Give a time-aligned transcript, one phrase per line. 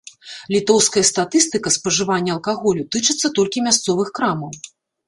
[0.53, 4.51] Літоўская статыстыка спажывання алкаголю тычыцца толькі мясцовых крамаў.